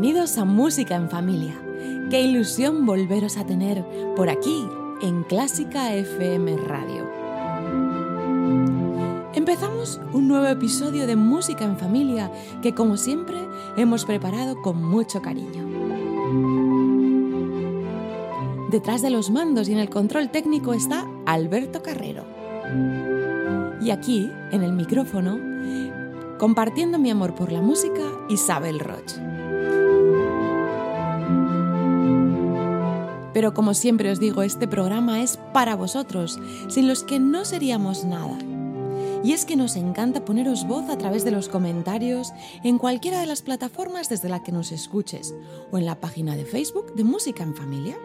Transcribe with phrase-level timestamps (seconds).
[0.00, 1.60] Bienvenidos a Música en Familia.
[2.08, 3.84] Qué ilusión volveros a tener
[4.14, 4.64] por aquí
[5.02, 7.04] en Clásica FM Radio.
[9.34, 12.30] Empezamos un nuevo episodio de Música en Familia
[12.62, 13.38] que como siempre
[13.76, 15.66] hemos preparado con mucho cariño.
[18.70, 22.24] Detrás de los mandos y en el control técnico está Alberto Carrero.
[23.80, 25.40] Y aquí, en el micrófono,
[26.38, 29.37] compartiendo mi amor por la música, Isabel Roch.
[33.38, 38.04] Pero como siempre os digo, este programa es para vosotros, sin los que no seríamos
[38.04, 38.36] nada.
[39.22, 42.32] Y es que nos encanta poneros voz a través de los comentarios
[42.64, 45.36] en cualquiera de las plataformas desde la que nos escuches
[45.70, 47.96] o en la página de Facebook de Música en Familia.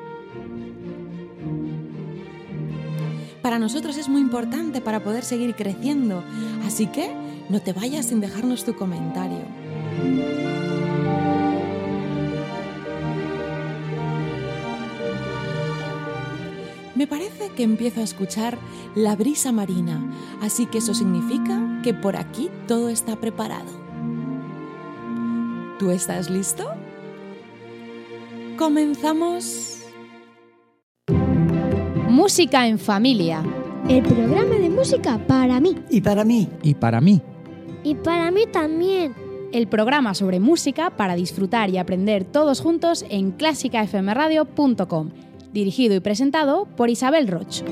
[3.42, 6.24] Para nosotros es muy importante para poder seguir creciendo,
[6.64, 7.12] así que
[7.50, 9.42] no te vayas sin dejarnos tu comentario.
[16.96, 18.58] Me parece que empiezo a escuchar
[18.96, 23.72] la brisa marina, así que eso significa que por aquí todo está preparado.
[25.80, 26.66] ¿Tú estás listo?
[28.58, 29.80] Comenzamos.
[32.08, 33.44] Música en familia.
[33.90, 35.76] El programa de música para mí.
[35.90, 36.48] Y para mí.
[36.62, 37.22] Y para mí.
[37.84, 39.16] Y para mí también.
[39.52, 45.10] El programa sobre música para disfrutar y aprender todos juntos en clásicafmradio.com.
[45.54, 47.64] Dirigido y presentado por Isabel Roch.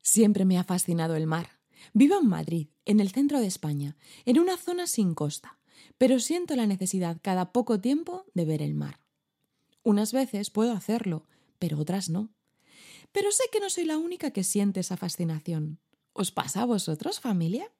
[0.00, 1.60] Siempre me ha fascinado el mar.
[1.92, 5.58] Vivo en Madrid, en el centro de España, en una zona sin costa,
[5.98, 9.00] pero siento la necesidad cada poco tiempo de ver el mar.
[9.82, 11.26] Unas veces puedo hacerlo,
[11.58, 12.30] pero otras no.
[13.12, 15.80] Pero sé que no soy la única que siente esa fascinación.
[16.12, 17.72] ¿Os pasa a vosotros, familia?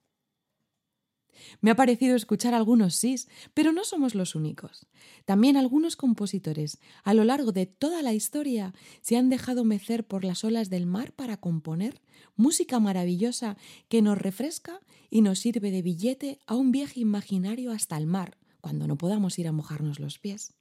[1.60, 4.86] Me ha parecido escuchar algunos sís, pero no somos los únicos.
[5.24, 10.24] También algunos compositores, a lo largo de toda la historia, se han dejado mecer por
[10.24, 12.00] las olas del mar para componer
[12.36, 13.56] música maravillosa
[13.88, 18.38] que nos refresca y nos sirve de billete a un viaje imaginario hasta el mar,
[18.60, 20.54] cuando no podamos ir a mojarnos los pies.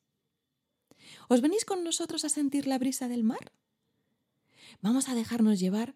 [1.30, 3.52] ¿Os venís con nosotros a sentir la brisa del mar?
[4.82, 5.96] Vamos a dejarnos llevar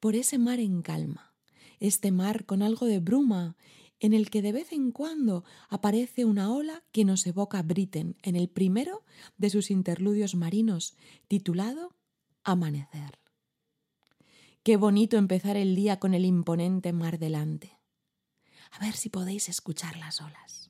[0.00, 1.34] por ese mar en calma,
[1.80, 3.56] este mar con algo de bruma
[4.02, 8.34] en el que de vez en cuando aparece una ola que nos evoca Britten en
[8.34, 9.04] el primero
[9.36, 10.96] de sus interludios marinos,
[11.28, 11.94] titulado
[12.42, 13.20] Amanecer.
[14.64, 17.78] Qué bonito empezar el día con el imponente mar delante.
[18.72, 20.61] A ver si podéis escuchar las olas.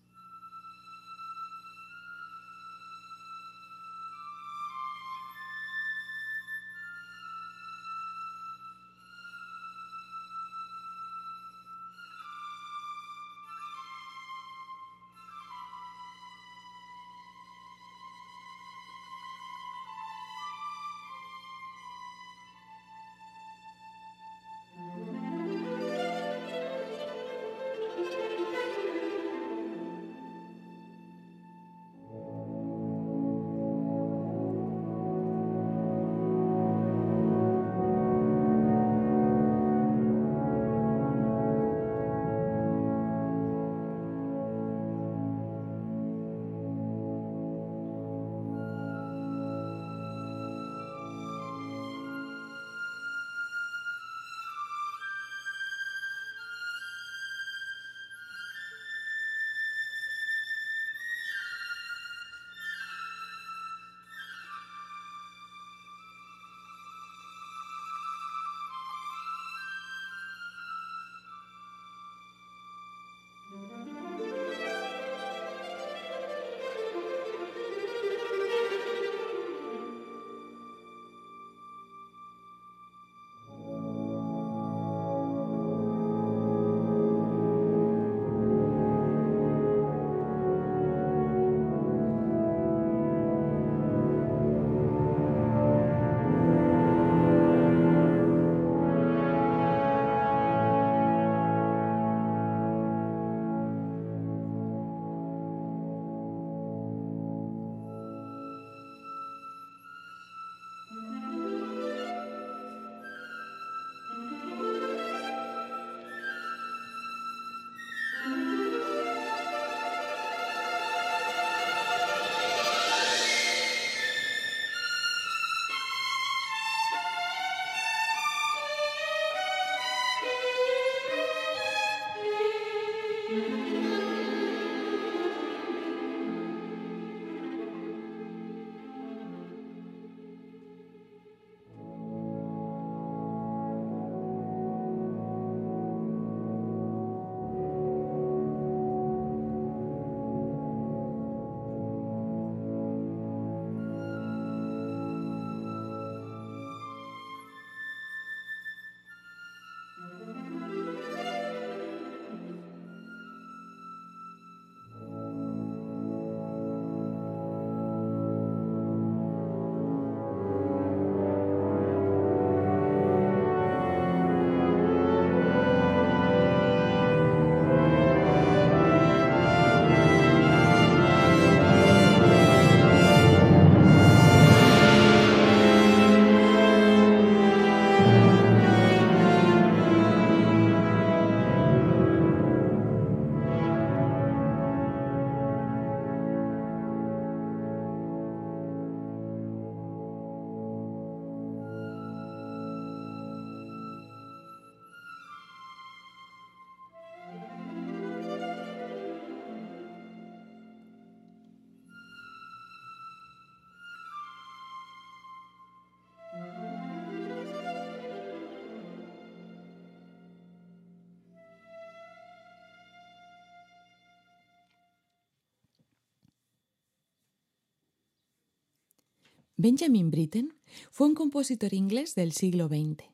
[229.58, 230.54] Benjamin Britten
[230.90, 233.04] fue un compositor inglés del siglo XX.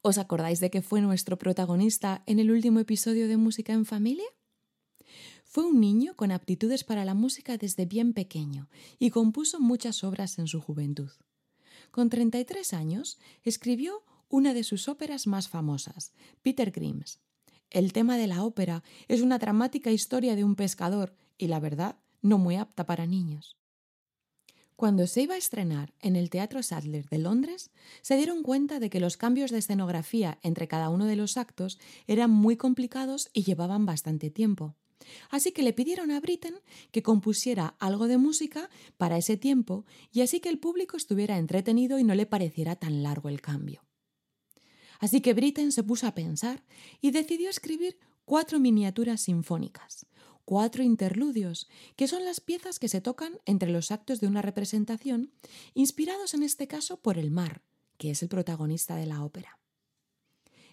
[0.00, 4.24] ¿Os acordáis de que fue nuestro protagonista en el último episodio de Música en Familia?
[5.44, 10.38] Fue un niño con aptitudes para la música desde bien pequeño y compuso muchas obras
[10.38, 11.10] en su juventud.
[11.90, 17.20] Con 33 años escribió una de sus óperas más famosas, Peter Grimes.
[17.68, 21.98] El tema de la ópera es una dramática historia de un pescador y, la verdad,
[22.22, 23.58] no muy apta para niños.
[24.76, 27.70] Cuando se iba a estrenar en el Teatro Sadler de Londres,
[28.02, 31.78] se dieron cuenta de que los cambios de escenografía entre cada uno de los actos
[32.06, 34.74] eran muy complicados y llevaban bastante tiempo.
[35.30, 36.56] Así que le pidieron a Britten
[36.90, 38.68] que compusiera algo de música
[38.98, 43.02] para ese tiempo y así que el público estuviera entretenido y no le pareciera tan
[43.02, 43.82] largo el cambio.
[44.98, 46.64] Así que Britten se puso a pensar
[47.00, 50.06] y decidió escribir cuatro miniaturas sinfónicas,
[50.46, 55.32] cuatro interludios, que son las piezas que se tocan entre los actos de una representación,
[55.74, 57.60] inspirados en este caso por el mar,
[57.98, 59.58] que es el protagonista de la ópera.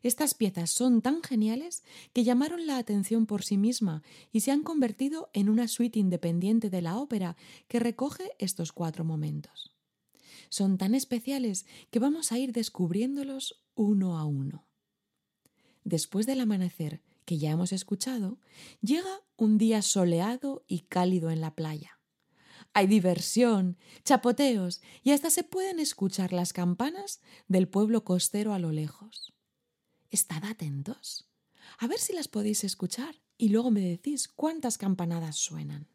[0.03, 4.61] Estas piezas son tan geniales que llamaron la atención por sí misma y se han
[4.61, 7.35] convertido en una suite independiente de la ópera
[7.67, 9.73] que recoge estos cuatro momentos.
[10.49, 14.67] Son tan especiales que vamos a ir descubriéndolos uno a uno.
[15.83, 18.39] Después del amanecer, que ya hemos escuchado,
[18.81, 21.99] llega un día soleado y cálido en la playa.
[22.73, 28.71] Hay diversión, chapoteos y hasta se pueden escuchar las campanas del pueblo costero a lo
[28.71, 29.33] lejos.
[30.09, 31.29] Estad atentos.
[31.77, 35.92] A ver si las podéis escuchar y luego me decís cuántas campanadas suenan.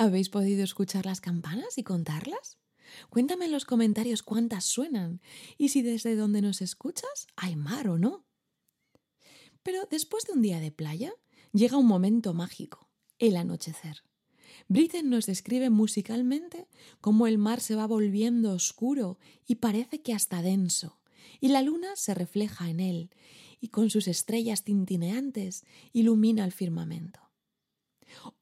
[0.00, 2.56] ¿Habéis podido escuchar las campanas y contarlas?
[3.10, 5.20] Cuéntame en los comentarios cuántas suenan
[5.56, 8.24] y si desde donde nos escuchas hay mar o no.
[9.64, 11.12] Pero después de un día de playa,
[11.52, 12.88] llega un momento mágico,
[13.18, 14.04] el anochecer.
[14.68, 16.68] Britten nos describe musicalmente
[17.00, 21.00] cómo el mar se va volviendo oscuro y parece que hasta denso,
[21.40, 23.10] y la luna se refleja en él,
[23.60, 27.27] y con sus estrellas tintineantes ilumina el firmamento.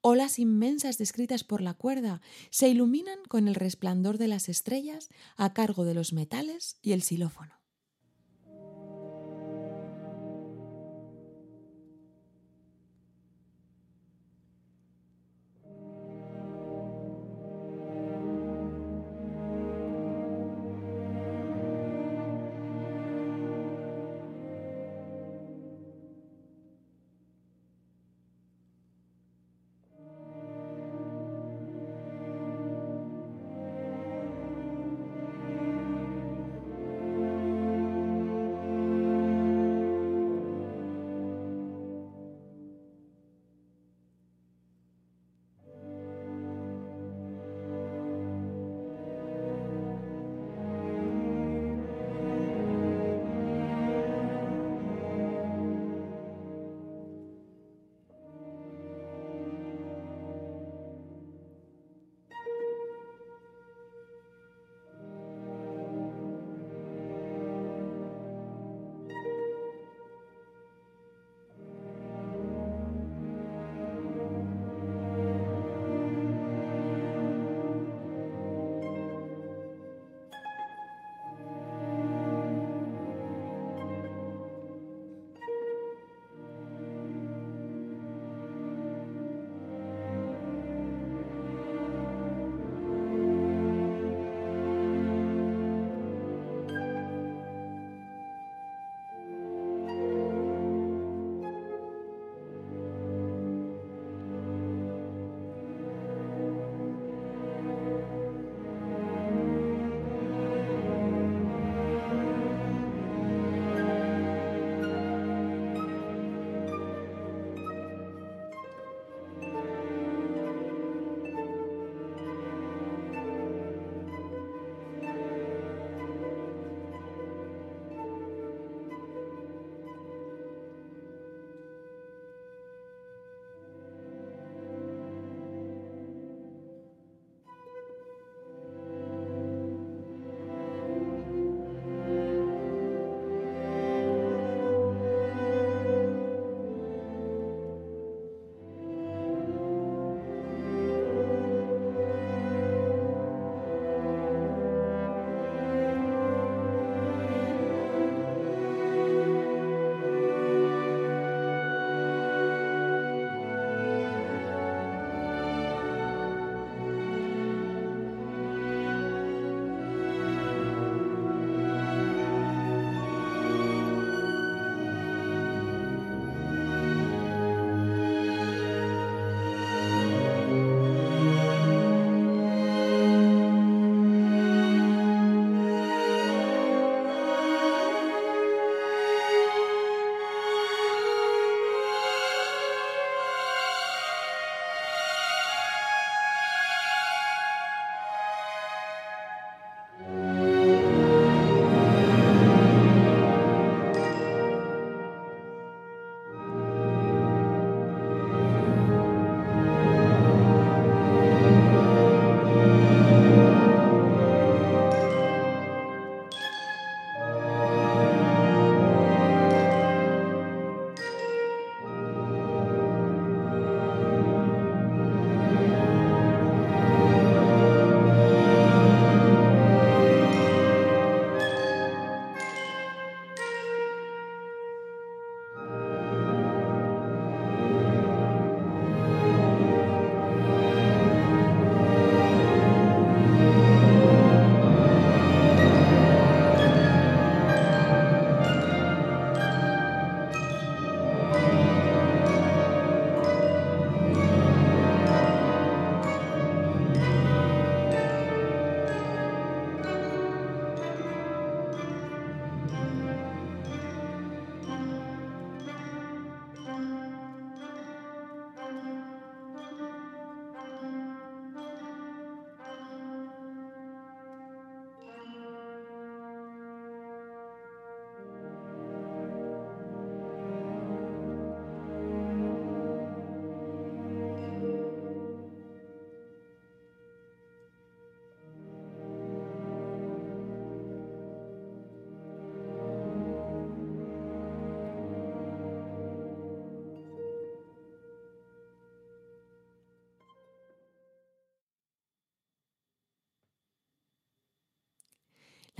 [0.08, 2.20] Olas inmensas descritas por la cuerda
[2.50, 7.02] se iluminan con el resplandor de las estrellas a cargo de los metales y el
[7.02, 7.55] xilófono.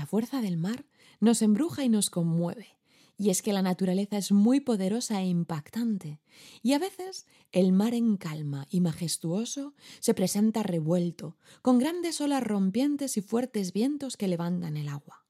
[0.07, 0.87] Fuerza del mar
[1.21, 2.79] nos embruja y nos conmueve.
[3.19, 6.21] Y es que la naturaleza es muy poderosa e impactante,
[6.62, 12.42] y a veces el mar en calma y majestuoso se presenta revuelto, con grandes olas
[12.42, 15.25] rompientes y fuertes vientos que levantan el agua.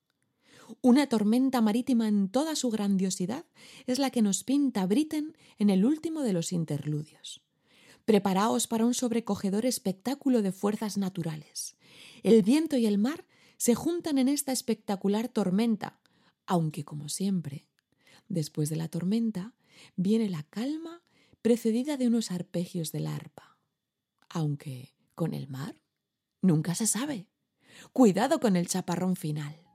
[0.82, 3.44] Una tormenta marítima en toda su grandiosidad
[3.86, 7.42] es la que nos pinta Britten en el último de los interludios.
[8.04, 11.76] Preparaos para un sobrecogedor espectáculo de fuerzas naturales.
[12.24, 16.00] El viento y el mar se juntan en esta espectacular tormenta,
[16.46, 17.68] aunque como siempre,
[18.28, 19.54] después de la tormenta
[19.96, 21.02] viene la calma
[21.42, 23.58] precedida de unos arpegios del arpa.
[24.28, 25.76] Aunque con el mar
[26.42, 27.28] nunca se sabe.
[27.92, 29.65] Cuidado con el chaparrón final.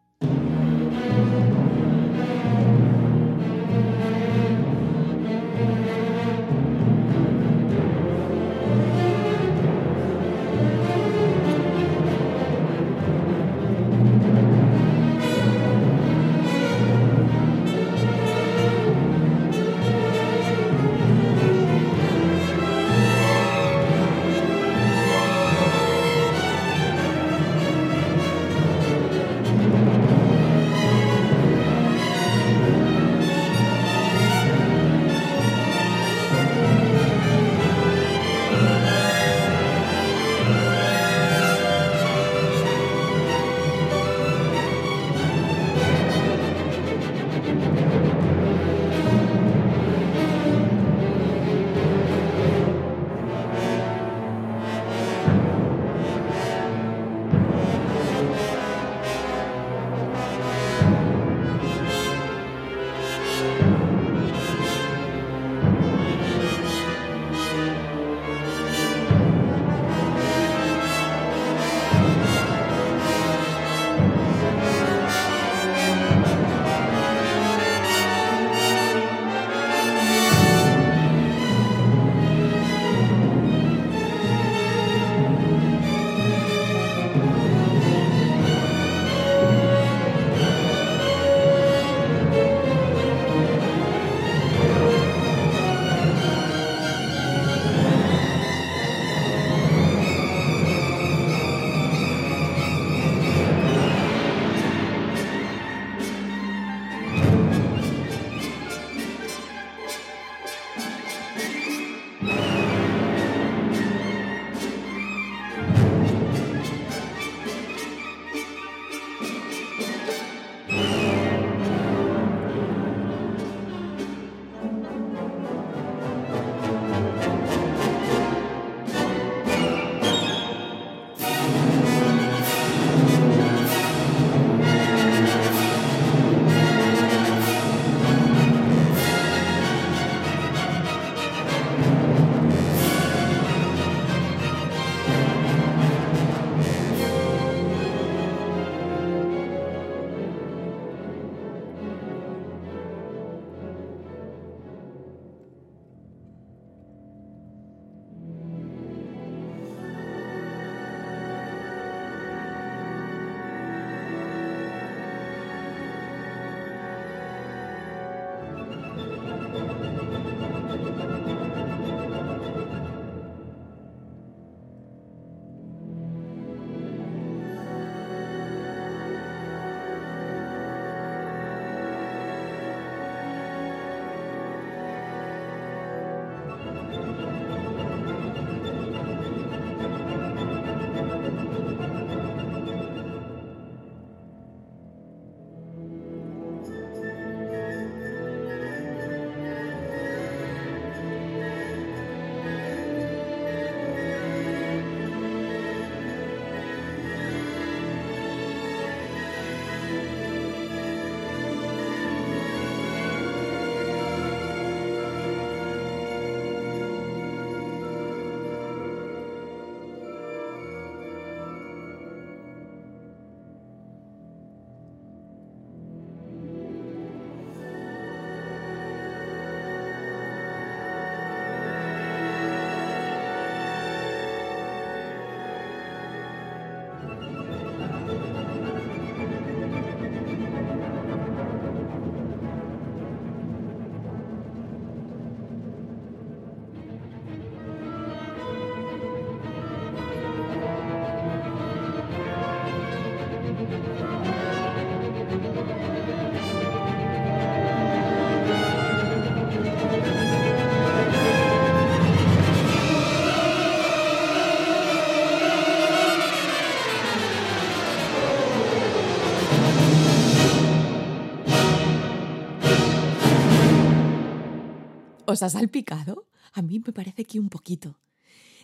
[275.31, 276.27] ¿Os ha salpicado?
[276.51, 277.97] A mí me parece que un poquito.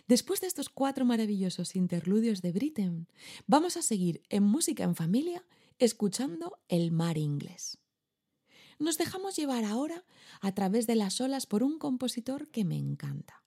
[0.06, 3.08] Después de estos cuatro maravillosos interludios de Britten,
[3.46, 5.44] vamos a seguir en Música en Familia
[5.78, 7.78] escuchando El mar inglés.
[8.78, 10.04] Nos dejamos llevar ahora
[10.42, 13.42] a través de las olas por un compositor que me encanta.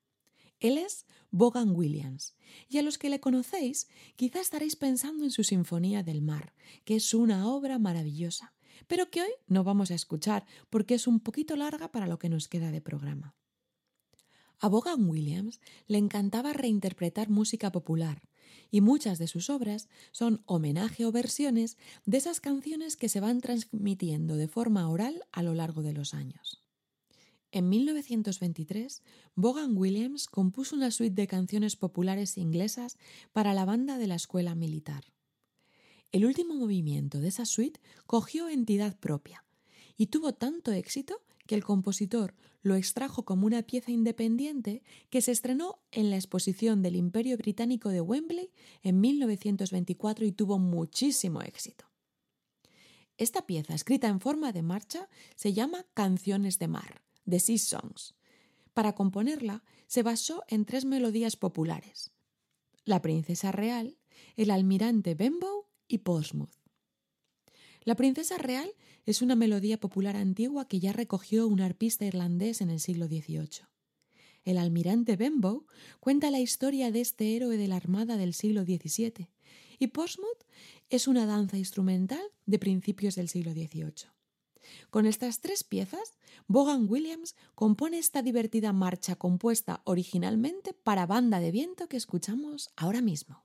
[0.59, 2.35] Él es Bogan Williams,
[2.69, 6.53] y a los que le conocéis quizá estaréis pensando en su Sinfonía del Mar,
[6.85, 8.53] que es una obra maravillosa,
[8.87, 12.29] pero que hoy no vamos a escuchar porque es un poquito larga para lo que
[12.29, 13.35] nos queda de programa.
[14.59, 18.21] A Bogan Williams le encantaba reinterpretar música popular,
[18.69, 23.41] y muchas de sus obras son homenaje o versiones de esas canciones que se van
[23.41, 26.61] transmitiendo de forma oral a lo largo de los años.
[27.51, 29.03] En 1923,
[29.35, 32.97] Bogan Williams compuso una suite de canciones populares inglesas
[33.33, 35.03] para la banda de la escuela militar.
[36.11, 39.45] El último movimiento de esa suite cogió entidad propia
[39.95, 45.31] y tuvo tanto éxito que el compositor lo extrajo como una pieza independiente que se
[45.31, 48.51] estrenó en la exposición del Imperio Británico de Wembley
[48.83, 51.85] en 1924 y tuvo muchísimo éxito.
[53.17, 58.15] Esta pieza, escrita en forma de marcha, se llama Canciones de Mar The Sea Songs.
[58.73, 62.11] Para componerla se basó en tres melodías populares:
[62.83, 63.97] La Princesa Real,
[64.35, 66.51] El Almirante Benbow y Portsmouth.
[67.83, 68.71] La Princesa Real
[69.05, 73.65] es una melodía popular antigua que ya recogió un arpista irlandés en el siglo XVIII.
[74.43, 75.65] El almirante Benbow
[75.99, 79.29] cuenta la historia de este héroe de la Armada del siglo XVII
[79.79, 80.45] y Portsmouth
[80.89, 84.11] es una danza instrumental de principios del siglo XVIII.
[84.89, 86.13] Con estas tres piezas,
[86.47, 93.01] Bogan Williams compone esta divertida marcha compuesta originalmente para banda de viento que escuchamos ahora
[93.01, 93.43] mismo.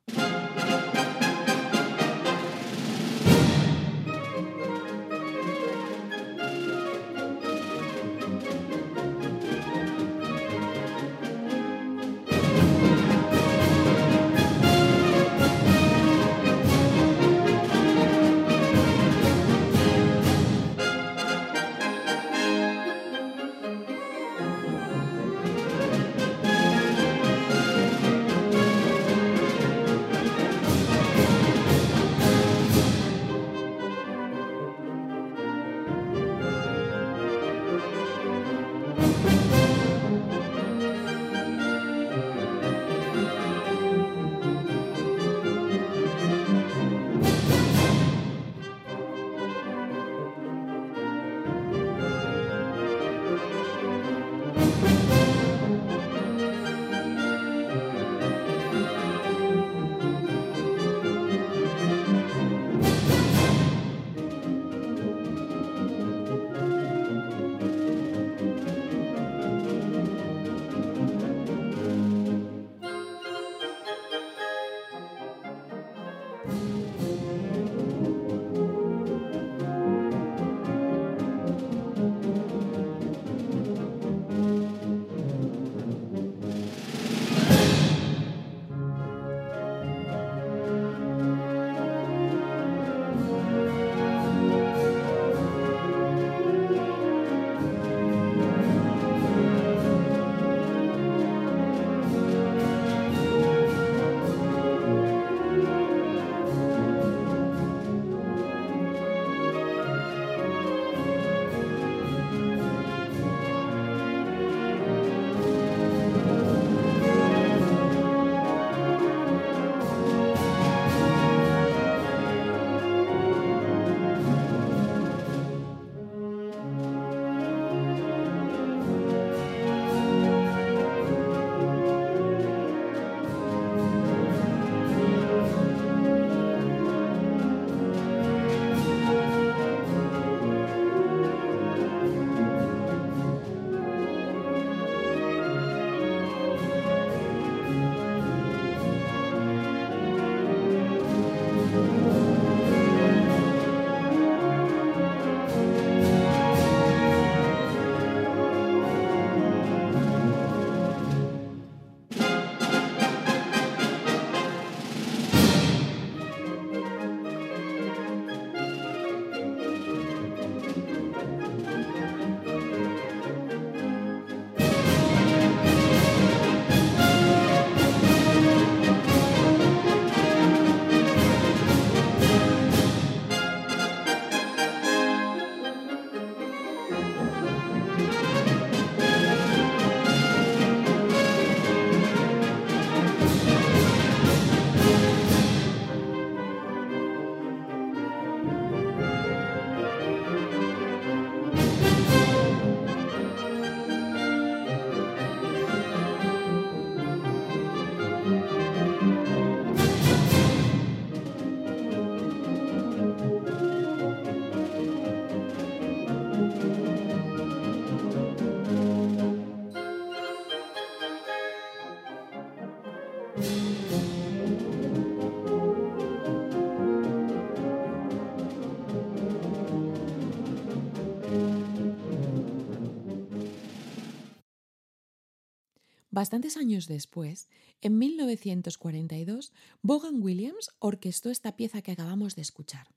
[236.17, 237.51] Bastantes años después,
[237.83, 239.53] en 1942,
[239.83, 242.89] Vaughan Williams orquestó esta pieza que acabamos de escuchar.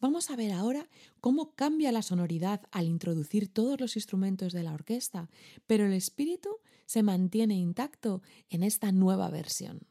[0.00, 0.88] Vamos a ver ahora
[1.20, 5.28] cómo cambia la sonoridad al introducir todos los instrumentos de la orquesta,
[5.66, 9.88] pero el espíritu se mantiene intacto en esta nueva versión.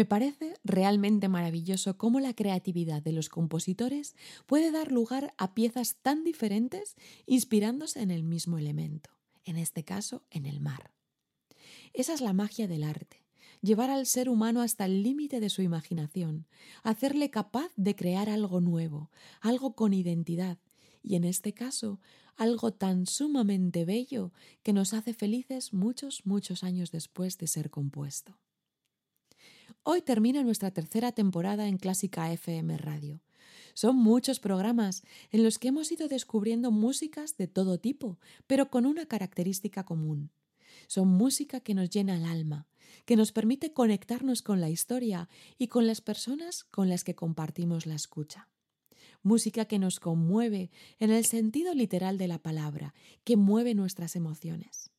[0.00, 5.98] Me parece realmente maravilloso cómo la creatividad de los compositores puede dar lugar a piezas
[6.00, 9.10] tan diferentes inspirándose en el mismo elemento,
[9.44, 10.94] en este caso en el mar.
[11.92, 13.26] Esa es la magia del arte,
[13.60, 16.46] llevar al ser humano hasta el límite de su imaginación,
[16.82, 19.10] hacerle capaz de crear algo nuevo,
[19.42, 20.56] algo con identidad,
[21.02, 22.00] y en este caso
[22.36, 24.32] algo tan sumamente bello
[24.62, 28.38] que nos hace felices muchos, muchos años después de ser compuesto.
[29.82, 33.22] Hoy termina nuestra tercera temporada en Clásica FM Radio.
[33.72, 38.84] Son muchos programas en los que hemos ido descubriendo músicas de todo tipo, pero con
[38.84, 40.32] una característica común.
[40.86, 42.68] Son música que nos llena el alma,
[43.06, 47.86] que nos permite conectarnos con la historia y con las personas con las que compartimos
[47.86, 48.48] la escucha.
[49.22, 52.92] Música que nos conmueve en el sentido literal de la palabra,
[53.24, 54.90] que mueve nuestras emociones.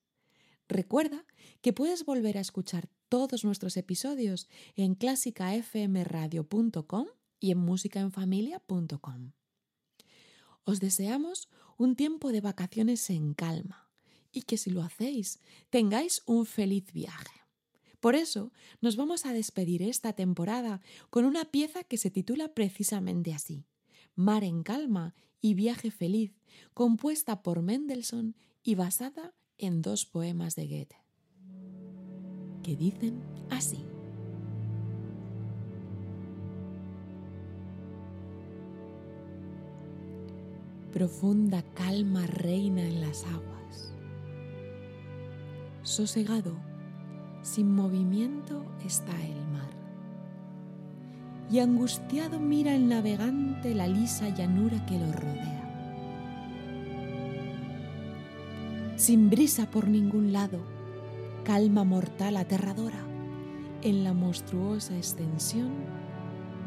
[0.68, 1.24] Recuerda
[1.62, 4.48] que puedes volver a escuchar todos nuestros episodios
[4.78, 7.08] en clásicafmradio.com
[7.42, 9.34] y en musicaenfamilia.com.
[10.64, 13.90] Os deseamos un tiempo de vacaciones en calma
[14.32, 17.42] y que si lo hacéis tengáis un feliz viaje.
[18.00, 23.34] Por eso nos vamos a despedir esta temporada con una pieza que se titula precisamente
[23.34, 23.66] así,
[24.16, 26.32] Mar en calma y viaje feliz,
[26.74, 31.01] compuesta por Mendelssohn y basada en dos poemas de Goethe,
[32.62, 33.86] que dicen así.
[40.94, 43.94] Profunda calma reina en las aguas.
[45.84, 46.54] Sosegado,
[47.42, 49.72] sin movimiento está el mar.
[51.50, 55.62] Y angustiado mira el navegante la lisa llanura que lo rodea.
[58.98, 60.60] Sin brisa por ningún lado,
[61.44, 63.00] calma mortal aterradora,
[63.82, 65.72] en la monstruosa extensión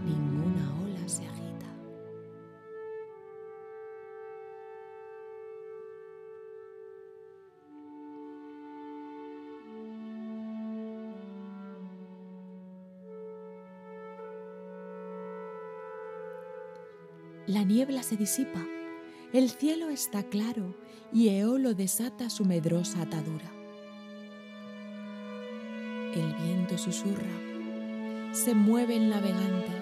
[0.05, 1.67] ninguna ola se agita.
[17.47, 18.67] La niebla se disipa,
[19.33, 20.75] el cielo está claro
[21.13, 23.64] y Eolo desata su medrosa atadura.
[26.15, 27.27] El viento susurra,
[28.33, 29.73] se mueve el navegante.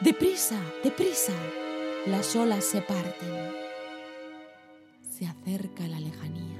[0.00, 1.34] ¡Deprisa, deprisa!
[2.06, 3.52] Las olas se parten.
[5.02, 6.56] Se acerca la lejanía.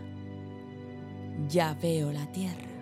[1.48, 2.73] Ya veo la tierra.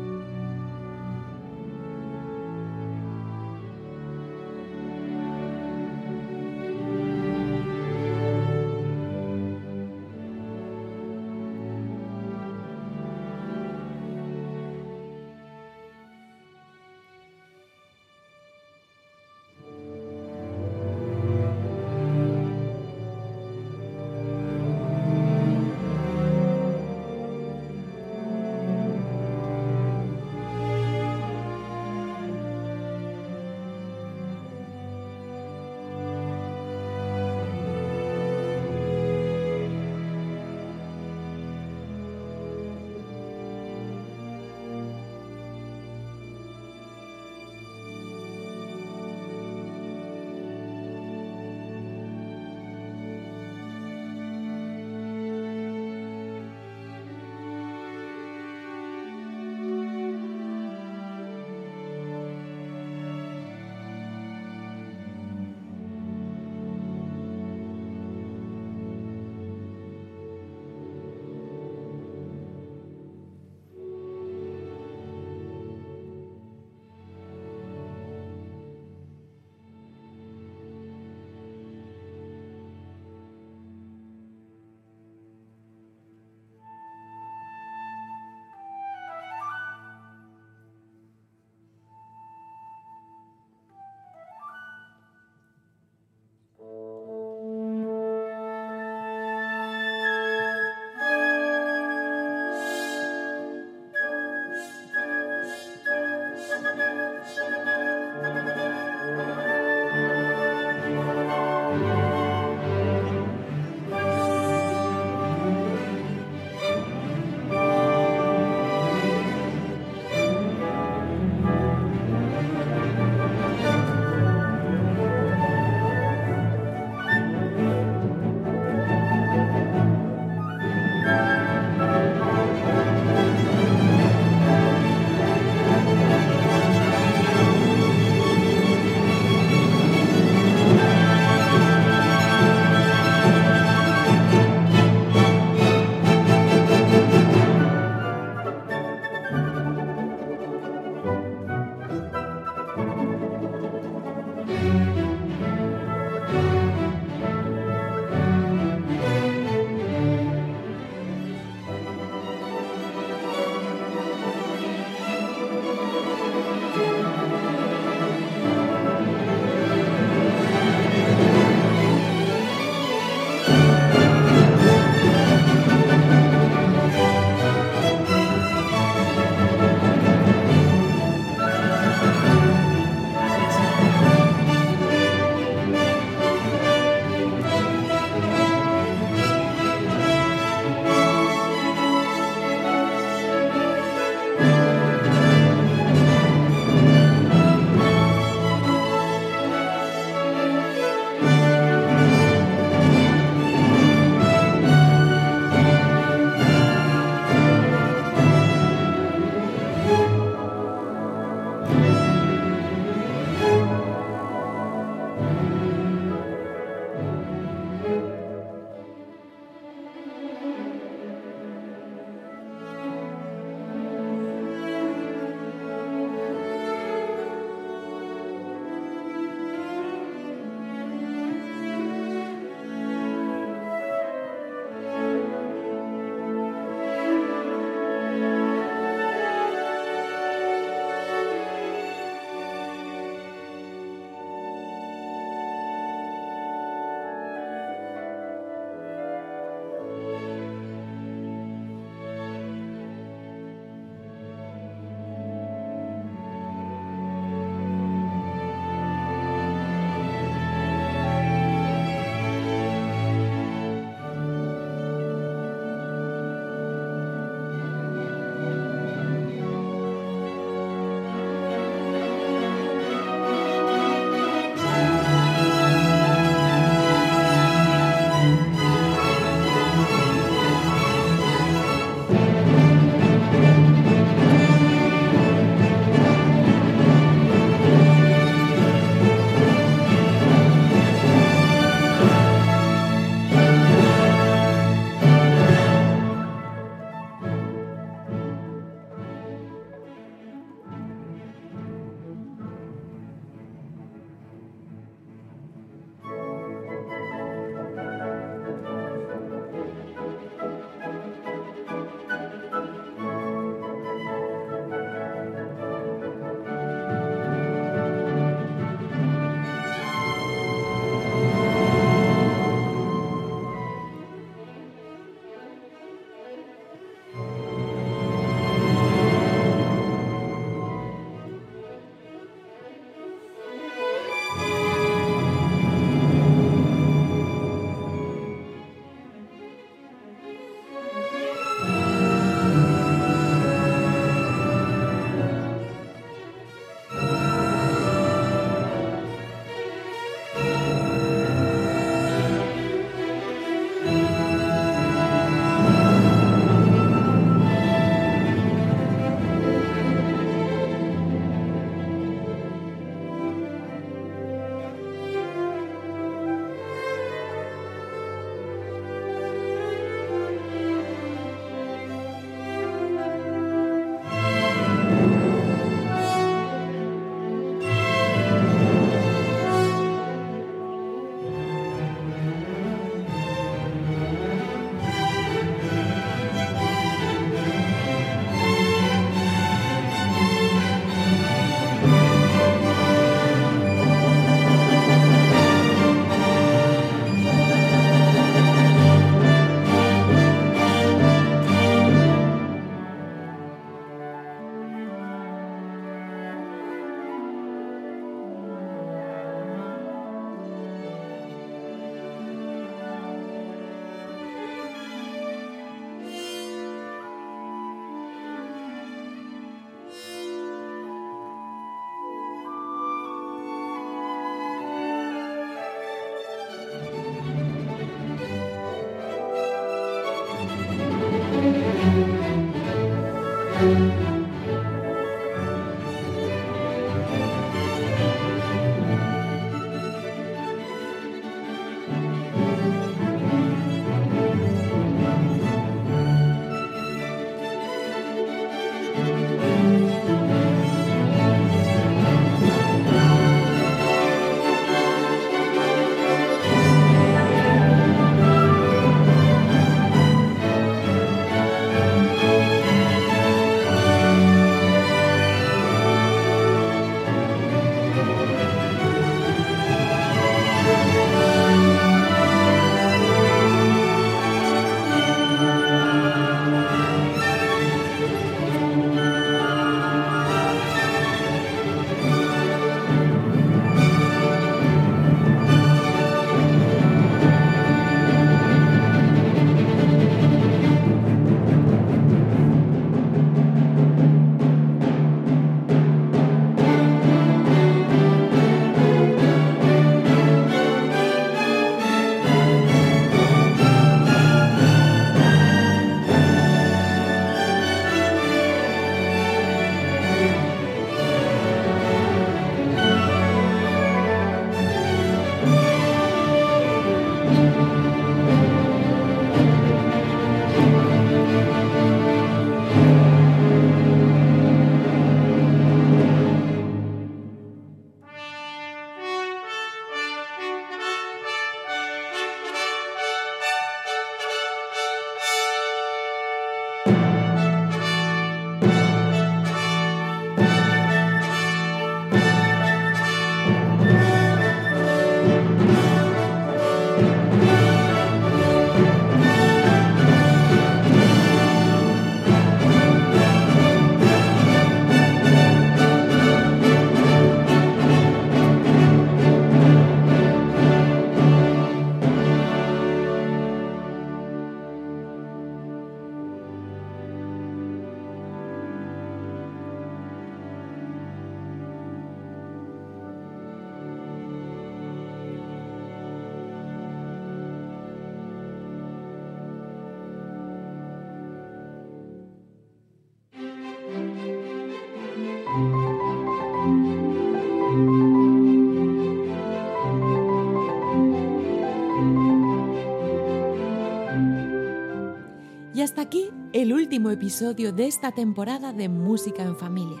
[596.94, 600.00] Último episodio de esta temporada de Música en Familia.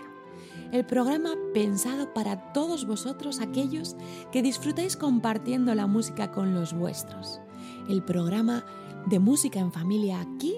[0.70, 3.96] El programa pensado para todos vosotros aquellos
[4.30, 7.40] que disfrutáis compartiendo la música con los vuestros.
[7.88, 8.64] El programa
[9.06, 10.54] de Música en Familia aquí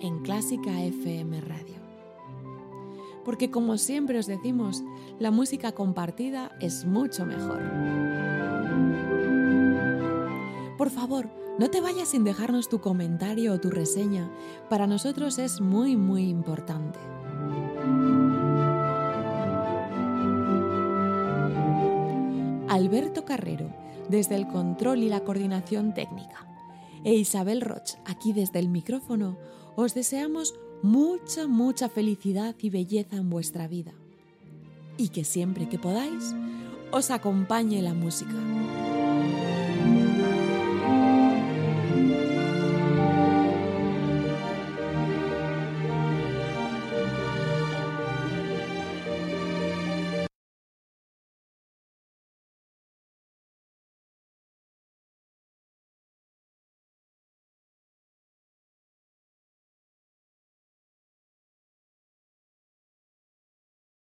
[0.00, 1.76] en Clásica FM Radio.
[3.24, 4.84] Porque como siempre os decimos,
[5.18, 7.62] la música compartida es mucho mejor.
[10.76, 11.30] Por favor,
[11.60, 14.30] no te vayas sin dejarnos tu comentario o tu reseña.
[14.70, 16.98] Para nosotros es muy, muy importante.
[22.66, 23.70] Alberto Carrero,
[24.08, 26.46] desde el control y la coordinación técnica,
[27.04, 29.36] e Isabel Roch, aquí desde el micrófono,
[29.76, 33.92] os deseamos mucha, mucha felicidad y belleza en vuestra vida.
[34.96, 36.34] Y que siempre que podáis,
[36.90, 38.32] os acompañe la música.